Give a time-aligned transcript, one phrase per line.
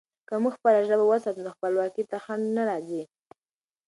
[0.27, 3.03] که موږ خپله ژبه وساتو، نو خپلواکي ته خنډ نه راځي.